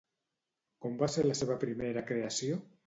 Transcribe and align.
Com 0.85 0.95
va 1.03 1.11
ser 1.17 1.27
la 1.29 1.37
seva 1.43 1.59
primera 1.67 2.07
creació? 2.11 2.61